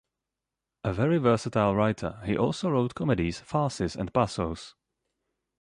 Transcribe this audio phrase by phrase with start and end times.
[0.83, 4.73] A very versatile writer, he also wrote comedies, farces, and pasos.